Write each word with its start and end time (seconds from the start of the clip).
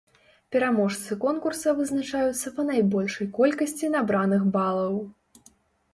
Пераможцы 0.53 1.17
конкурса 1.25 1.69
вызначаюцца 1.81 2.53
па 2.57 2.61
найбольшай 2.71 3.27
колькасці 3.39 3.93
набраных 3.97 4.41
балаў. 4.57 5.01